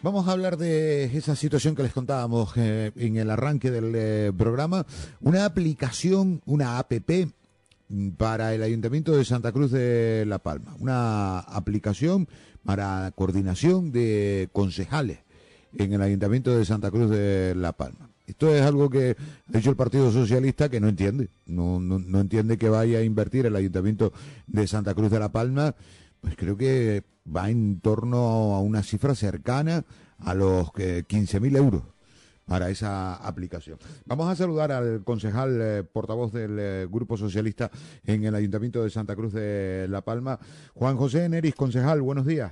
[0.00, 4.32] Vamos a hablar de esa situación que les contábamos eh, en el arranque del eh,
[4.36, 4.86] programa.
[5.20, 7.26] Una aplicación, una APP
[7.88, 10.76] mm, para el Ayuntamiento de Santa Cruz de La Palma.
[10.78, 12.28] Una aplicación
[12.64, 15.18] para coordinación de concejales
[15.76, 18.08] en el Ayuntamiento de Santa Cruz de La Palma.
[18.28, 19.16] Esto es algo que
[19.48, 21.30] ha dicho el Partido Socialista que no entiende.
[21.44, 24.12] No, no, no entiende que vaya a invertir el Ayuntamiento
[24.46, 25.74] de Santa Cruz de La Palma.
[26.20, 29.84] Pues creo que va en torno a una cifra cercana
[30.18, 31.82] a los 15.000 euros
[32.48, 33.78] para esa aplicación.
[34.06, 37.70] Vamos a saludar al concejal eh, portavoz del eh, Grupo Socialista
[38.04, 40.38] en el Ayuntamiento de Santa Cruz de La Palma,
[40.74, 42.50] Juan José Neris, concejal, buenos días.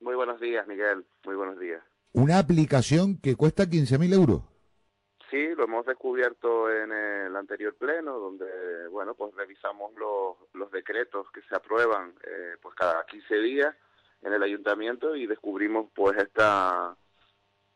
[0.00, 1.82] Muy buenos días, Miguel, muy buenos días.
[2.12, 4.42] Una aplicación que cuesta 15.000 euros.
[5.30, 11.30] Sí, lo hemos descubierto en el anterior pleno, donde, bueno, pues revisamos los, los decretos
[11.30, 13.76] que se aprueban eh, pues cada 15 días
[14.22, 16.96] en el ayuntamiento y descubrimos pues esta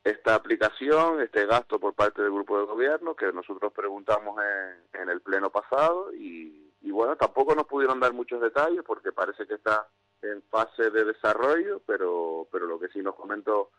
[0.03, 5.09] esta aplicación, este gasto por parte del grupo de gobierno que nosotros preguntamos en, en
[5.09, 9.55] el pleno pasado y, y, bueno, tampoco nos pudieron dar muchos detalles porque parece que
[9.55, 9.89] está
[10.21, 13.71] en fase de desarrollo, pero, pero lo que sí nos comentó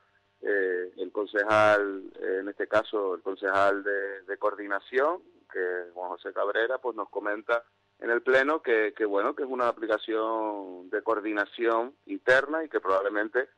[0.47, 5.21] eh, el concejal, eh, en este caso el concejal de, coordinación,
[5.51, 7.63] que es Juan José Cabrera, pues nos comenta
[7.99, 12.79] en el pleno que, que, bueno que es una aplicación de coordinación interna y que
[12.79, 13.49] probablemente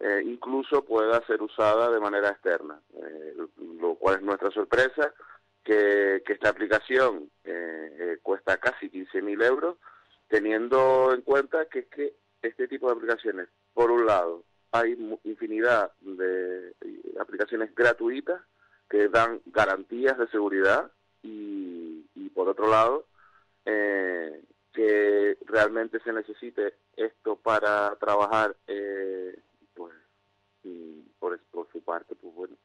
[0.00, 3.34] eh, incluso pueda ser usada de manera externa, eh,
[3.80, 5.14] lo cual es nuestra sorpresa
[5.62, 9.76] que, que esta aplicación eh, cuesta casi 15.000 euros,
[10.28, 16.74] teniendo en cuenta que, que este tipo de aplicaciones, por un lado, hay infinidad de
[17.20, 18.42] aplicaciones gratuitas
[18.90, 20.90] que dan garantías de seguridad
[21.22, 23.06] y, y por otro lado
[23.64, 29.38] eh, que realmente se necesite esto para trabajar eh,
[29.74, 29.94] pues
[31.20, 32.56] por, por, su parte pues bueno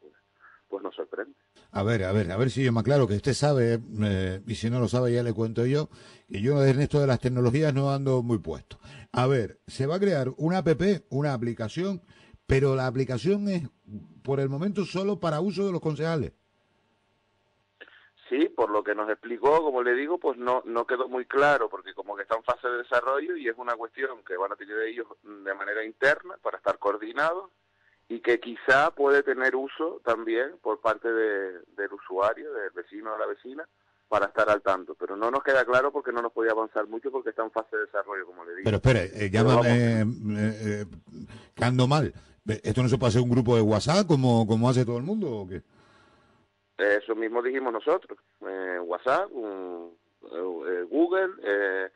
[0.70, 1.36] pues, nos sorprende.
[1.72, 4.56] A ver a ver a ver si yo me aclaro que usted sabe eh, y
[4.56, 5.90] si no lo sabe ya le cuento yo
[6.28, 8.80] que yo en esto de las tecnologías no ando muy puesto.
[9.12, 12.02] A ver se va a crear una app una aplicación
[12.48, 13.70] pero la aplicación es
[14.24, 16.34] por el momento solo para uso de los concejales.
[18.28, 21.68] Sí, por lo que nos explicó, como le digo, pues no, no quedó muy claro,
[21.68, 24.56] porque como que está en fase de desarrollo y es una cuestión que van a
[24.56, 27.52] tener ellos de manera interna para estar coordinados
[28.10, 33.14] y que quizá puede tener uso también por parte de, del usuario, del vecino o
[33.14, 33.70] de la vecina,
[34.08, 34.96] para estar al tanto.
[34.96, 37.78] Pero no nos queda claro porque no nos podía avanzar mucho porque está en fase
[37.78, 38.64] de desarrollo, como le digo.
[38.66, 40.06] Pero espere, eh, llámame, eh,
[40.66, 40.86] eh,
[41.62, 42.12] ando mal.
[42.48, 45.30] ¿Esto no se puede hacer un grupo de WhatsApp como, como hace todo el mundo
[45.30, 45.62] o qué?
[46.80, 49.92] Eso mismo dijimos nosotros, eh, WhatsApp, um,
[50.24, 51.90] eh, Google, eh,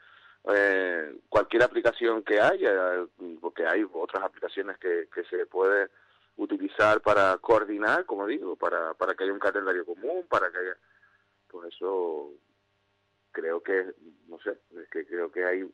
[0.53, 3.03] eh, cualquier aplicación que haya,
[3.39, 5.89] porque hay otras aplicaciones que, que se puede
[6.37, 10.77] utilizar para coordinar, como digo, para, para que haya un calendario común, para que haya,
[11.47, 12.31] pues eso
[13.31, 13.93] creo que,
[14.27, 15.69] no sé, es que creo que hay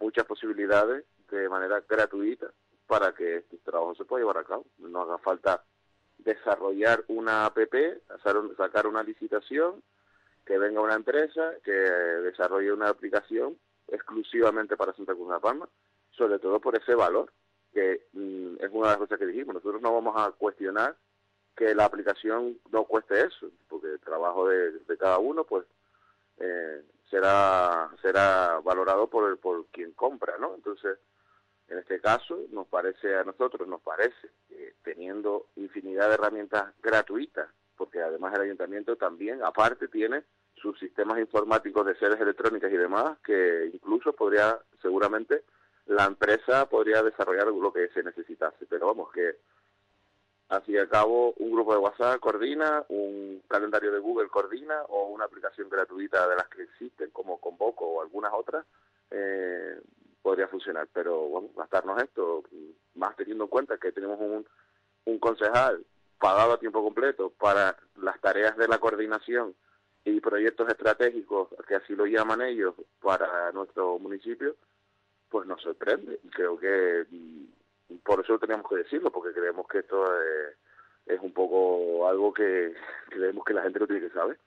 [0.00, 2.50] muchas posibilidades de manera gratuita
[2.86, 4.64] para que este trabajo se pueda llevar a cabo.
[4.78, 5.64] No haga falta
[6.18, 7.58] desarrollar una app,
[8.56, 9.82] sacar una licitación,
[10.44, 15.68] que venga una empresa que desarrolle una aplicación exclusivamente para Santa Cruz de la Palma,
[16.10, 17.30] sobre todo por ese valor,
[17.72, 19.54] que mm, es una de las cosas que dijimos.
[19.54, 20.96] Nosotros no vamos a cuestionar
[21.56, 25.66] que la aplicación no cueste eso, porque el trabajo de, cada uno pues
[26.38, 30.54] eh, será será valorado por el, por quien compra, ¿no?
[30.54, 30.98] Entonces,
[31.68, 37.48] en este caso, nos parece a nosotros, nos parece, que teniendo infinidad de herramientas gratuitas,
[37.76, 40.22] porque además el ayuntamiento también, aparte, tiene
[40.54, 45.42] sus sistemas informáticos de sedes electrónicas y demás, que incluso podría, seguramente,
[45.88, 48.66] la empresa podría desarrollar lo que se necesitase.
[48.68, 49.36] Pero vamos, que
[50.48, 55.24] así al cabo un grupo de WhatsApp coordina, un calendario de Google coordina, o una
[55.24, 58.64] aplicación gratuita de las que existen, como Convoco o algunas otras,
[59.10, 59.80] eh,
[60.22, 60.88] podría funcionar.
[60.92, 62.44] Pero bueno, gastarnos esto,
[62.94, 64.46] más teniendo en cuenta que tenemos un,
[65.06, 65.84] un concejal
[66.18, 69.54] pagado a tiempo completo para las tareas de la coordinación
[70.04, 74.56] y proyectos estratégicos, que así lo llaman ellos, para nuestro municipio,
[75.28, 76.20] pues nos sorprende.
[76.30, 77.04] Creo que
[78.04, 80.56] por eso teníamos que decirlo, porque creemos que esto es,
[81.06, 82.72] es un poco algo que
[83.10, 84.38] creemos que la gente lo tiene que saber.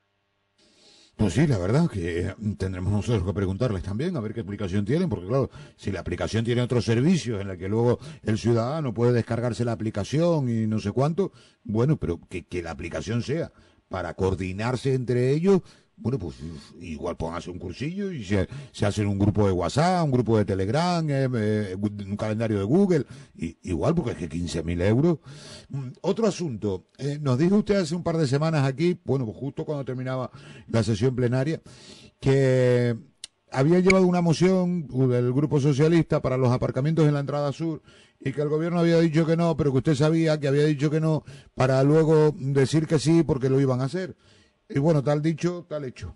[1.17, 5.07] Pues sí, la verdad que tendremos nosotros que preguntarles también a ver qué aplicación tienen,
[5.07, 9.13] porque claro, si la aplicación tiene otros servicios en la que luego el ciudadano puede
[9.13, 11.31] descargarse la aplicación y no sé cuánto,
[11.63, 13.51] bueno, pero que, que la aplicación sea
[13.87, 15.61] para coordinarse entre ellos,
[16.01, 16.36] bueno, pues
[16.80, 20.45] igual hacer un cursillo y se, se hacen un grupo de WhatsApp, un grupo de
[20.45, 23.06] Telegram, eh, eh, un calendario de Google,
[23.36, 25.19] y, igual porque es que 15.000 euros.
[25.69, 29.38] Mm, otro asunto, eh, nos dijo usted hace un par de semanas aquí, bueno, pues
[29.38, 30.31] justo cuando terminaba
[30.68, 31.62] la sesión plenaria,
[32.19, 32.98] que
[33.51, 37.81] había llevado una moción del Grupo Socialista para los aparcamientos en la entrada sur
[38.19, 40.89] y que el gobierno había dicho que no, pero que usted sabía que había dicho
[40.89, 44.15] que no, para luego decir que sí porque lo iban a hacer.
[44.73, 46.15] Y bueno, tal dicho, tal hecho.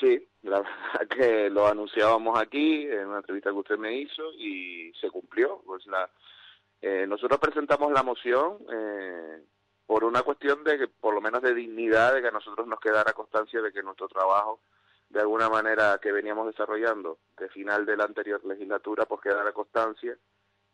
[0.00, 4.92] Sí, la verdad que lo anunciábamos aquí en una entrevista que usted me hizo y
[5.00, 5.62] se cumplió.
[5.64, 6.10] Pues la,
[6.80, 9.42] eh, nosotros presentamos la moción eh,
[9.86, 12.80] por una cuestión de que, por lo menos de dignidad, de que a nosotros nos
[12.80, 14.60] quedara constancia de que nuestro trabajo,
[15.08, 20.16] de alguna manera que veníamos desarrollando de final de la anterior legislatura, pues quedara constancia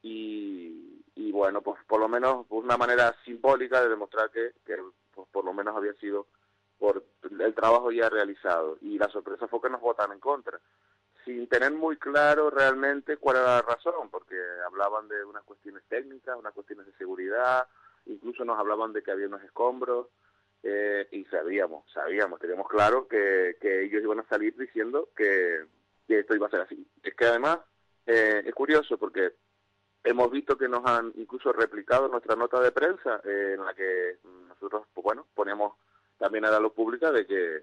[0.02, 4.76] y, y bueno, pues por lo menos una manera simbólica de demostrar que, que
[5.14, 6.26] pues por lo menos había sido
[6.78, 7.04] por
[7.40, 8.78] el trabajo ya realizado.
[8.80, 10.58] Y la sorpresa fue que nos votan en contra,
[11.24, 16.36] sin tener muy claro realmente cuál era la razón, porque hablaban de unas cuestiones técnicas,
[16.36, 17.66] unas cuestiones de seguridad,
[18.06, 20.08] incluso nos hablaban de que había unos escombros,
[20.62, 25.66] eh, y sabíamos, sabíamos, teníamos claro que, que ellos iban a salir diciendo que,
[26.08, 26.86] que esto iba a ser así.
[27.02, 27.58] Es que además
[28.06, 29.34] eh, es curioso porque
[30.04, 34.18] hemos visto que nos han incluso replicado nuestra nota de prensa eh, en la que
[34.48, 35.72] nosotros, pues bueno, ponemos
[36.18, 37.62] también a la luz pública de que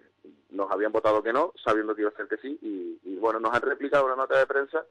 [0.49, 3.53] nos habían votado que no, sabiendo que iba a ser que sí, y, bueno, nos
[3.53, 4.83] han replicado una nota de prensa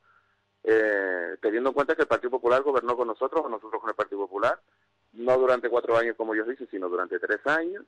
[0.63, 3.97] eh, teniendo en cuenta que el Partido Popular gobernó con nosotros, o nosotros con el
[3.97, 4.59] Partido Popular,
[5.13, 7.85] no durante cuatro años como ellos dicen, sino durante tres años.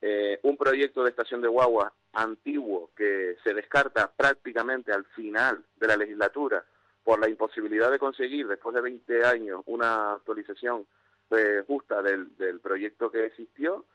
[0.00, 5.86] Eh, un proyecto de estación de guagua antiguo que se descarta prácticamente al final de
[5.88, 6.64] la legislatura
[7.08, 10.86] por la imposibilidad de conseguir después de 20 años una actualización
[11.30, 13.86] eh, justa del, del proyecto que existió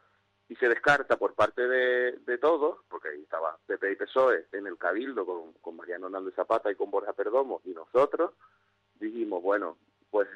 [0.49, 4.65] y se descarta por parte de, de todos, porque ahí estaba PP y PSOE en
[4.65, 8.31] el Cabildo con, con Mariano Hernández Zapata y con Borja Perdomo y nosotros,
[8.95, 9.77] dijimos, bueno,
[10.09, 10.27] pues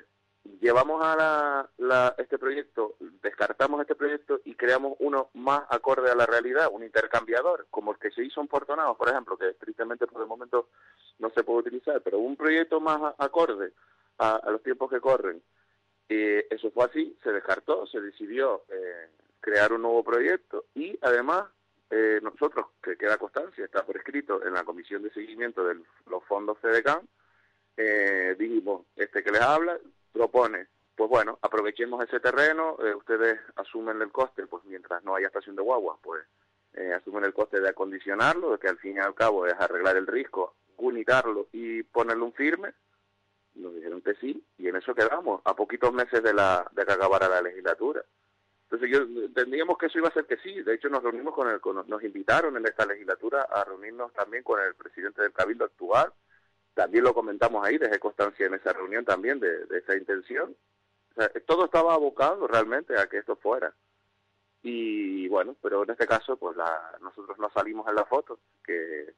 [0.60, 6.16] llevamos a la, la, este proyecto, descartamos este proyecto y creamos uno más acorde a
[6.16, 10.08] la realidad, un intercambiador, como el que se hizo en Portonados, por ejemplo, que tristemente
[10.08, 10.70] por el momento
[11.20, 13.74] no se puede utilizar, pero un proyecto más acorde
[14.18, 15.42] a, los tiempos que corren.
[16.10, 19.10] Y eso fue así, se descartó, se decidió eh,
[19.40, 21.46] crear un nuevo proyecto y además
[21.90, 25.76] eh, nosotros, que queda constancia, está por escrito en la comisión de seguimiento de
[26.10, 27.06] los fondos CDCAM,
[27.78, 29.80] eh, dijimos, este que les habla,
[30.12, 35.28] propone, pues bueno, aprovechemos ese terreno, eh, ustedes asumen el coste, pues mientras no haya
[35.28, 36.24] estación de guagua, pues
[36.74, 39.98] eh, asumen el coste de acondicionarlo, de que al fin y al cabo es arreglar
[39.98, 42.74] el riesgo unitarlo y ponerle un firme,
[43.56, 46.94] nos dijeron que sí, y en eso quedamos, a poquitos meses de, la, de que
[46.94, 48.04] acabara la legislatura.
[48.70, 51.50] Entonces yo entendíamos que eso iba a ser que sí, de hecho nos reunimos con
[51.50, 56.12] el, nos invitaron en esta legislatura a reunirnos también con el presidente del Cabildo actual,
[56.78, 60.56] también lo comentamos ahí, dejé constancia en esa reunión también de, de esa intención.
[61.48, 63.74] Todo estaba abocado realmente a que esto fuera
[64.62, 69.14] y bueno, pero en este caso pues la, nosotros no salimos en la foto, que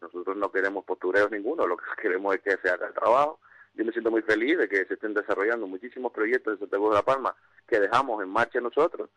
[0.00, 3.38] nosotros no queremos postureos ninguno, lo que queremos es que se haga el trabajo.
[3.74, 6.96] Yo me siento muy feliz de que se estén desarrollando muchísimos proyectos en Santiago de
[6.96, 7.36] la Palma
[7.68, 9.10] que dejamos en marcha nosotros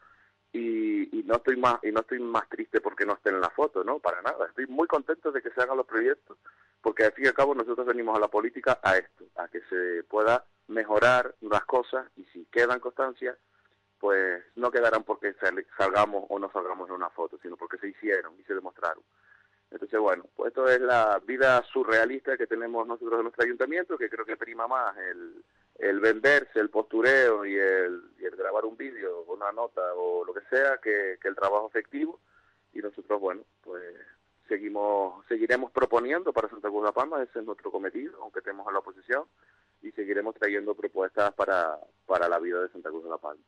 [0.51, 3.50] y, y, no estoy más y no estoy más triste porque no estén en la
[3.51, 4.47] foto, no, para nada.
[4.47, 6.38] Estoy muy contento de que se hagan los proyectos
[6.81, 9.62] porque al fin y al cabo nosotros venimos a la política a esto, a que
[9.70, 13.38] se pueda mejorar las cosas y si quedan constancias
[14.00, 15.36] pues no quedarán porque
[15.78, 19.04] salgamos o no salgamos en una foto, sino porque se hicieron y se demostraron.
[19.71, 24.09] Entonces, bueno, pues esto es la vida surrealista que tenemos nosotros en nuestro ayuntamiento, que
[24.09, 25.44] creo que prima más el,
[25.78, 30.26] el venderse, el postureo y el, y el grabar un vídeo o una nota o
[30.26, 32.19] lo que sea, que, que el trabajo efectivo.
[32.74, 33.83] Y nosotros, bueno, pues
[34.49, 38.68] seguimos seguiremos proponiendo para Santa Cruz de la Palma, ese es nuestro cometido, aunque estemos
[38.68, 39.23] en la oposición,
[39.81, 43.44] y seguiremos trayendo propuestas para, para la vida de Santa Cruz de la Palma.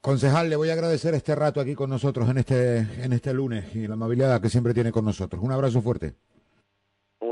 [0.00, 3.74] Concejal, le voy a agradecer este rato aquí con nosotros en este, en este lunes
[3.74, 5.42] y la amabilidad que siempre tiene con nosotros.
[5.42, 6.14] Un abrazo fuerte.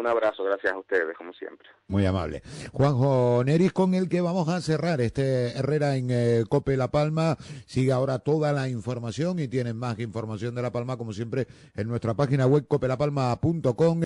[0.06, 1.68] Un abrazo, gracias a ustedes, como siempre.
[1.88, 2.40] Muy amable.
[2.70, 7.36] Juanjo Neris, con el que vamos a cerrar este Herrera en eh, Cope La Palma.
[7.66, 11.88] Sigue ahora toda la información y tienen más información de La Palma, como siempre, en
[11.88, 14.04] nuestra página web copelapalma.com.